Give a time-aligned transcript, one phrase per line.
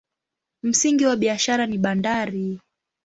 [0.63, 2.59] Msingi wa biashara ni bandari.